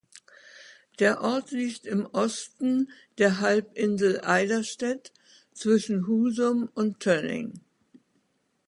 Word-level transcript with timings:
Der 0.97 1.21
Ort 1.21 1.51
liegt 1.51 1.85
im 1.85 2.07
Osten 2.07 2.89
der 3.19 3.39
Halbinsel 3.39 4.21
Eiderstedt, 4.21 5.13
zwischen 5.53 6.07
Husum 6.07 6.71
und 6.73 6.99
Tönning. 7.01 7.59